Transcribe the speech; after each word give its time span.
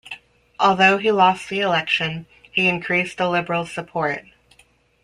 Although 0.59 0.97
he 0.97 1.11
lost 1.11 1.47
the 1.47 1.59
election, 1.59 2.25
he 2.51 2.67
increased 2.67 3.19
the 3.19 3.29
Liberals' 3.29 3.71
support. 3.71 4.25